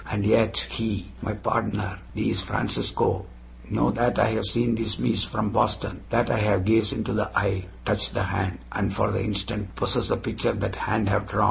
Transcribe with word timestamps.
And 0.09 0.25
yet 0.25 0.57
he, 0.69 1.05
my 1.21 1.33
pardner 1.35 1.99
thees 2.15 2.41
Francisco 2.41 3.27
know 3.69 3.91
that 3.91 4.17
I 4.19 4.27
have 4.35 4.45
seen 4.45 4.73
the 4.75 4.87
mees 4.99 5.23
from 5.25 5.51
Boston! 5.51 6.03
That 6.09 6.31
I 6.31 6.39
have 6.39 6.65
gaze 6.65 6.91
into 6.91 7.13
the 7.13 7.29
eye, 7.37 7.67
touch 7.85 8.09
the 8.09 8.23
hand, 8.23 8.57
and 8.71 8.91
for 8.91 9.11
the 9.11 9.23
instant 9.23 9.75
possess 9.75 10.07
the 10.07 10.17
picture 10.17 10.53
that 10.53 10.75
hand 10.75 11.07
have 11.09 11.27
drawn! 11.27 11.39